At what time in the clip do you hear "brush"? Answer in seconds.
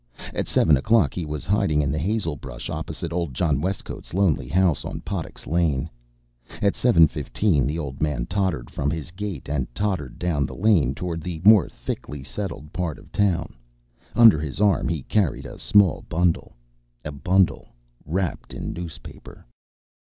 2.35-2.71